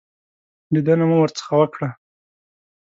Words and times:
لیدنه 0.73 1.05
مو 1.09 1.17
ورڅخه 1.19 1.53
وکړه. 1.57 1.89